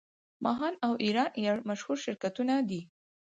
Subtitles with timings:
[0.43, 2.81] ماهان او ایران ایر مشهور شرکتونه دي.